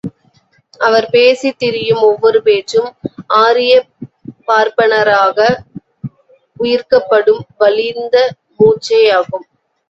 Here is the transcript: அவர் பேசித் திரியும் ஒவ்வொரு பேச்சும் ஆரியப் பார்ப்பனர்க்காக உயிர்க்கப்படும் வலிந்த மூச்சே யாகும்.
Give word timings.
அவர் 0.79 1.07
பேசித் 1.09 1.59
திரியும் 1.59 2.01
ஒவ்வொரு 2.01 2.41
பேச்சும் 2.41 2.87
ஆரியப் 3.35 3.91
பார்ப்பனர்க்காக 4.47 5.47
உயிர்க்கப்படும் 6.57 7.45
வலிந்த 7.57 8.17
மூச்சே 8.59 9.01
யாகும். 9.05 9.47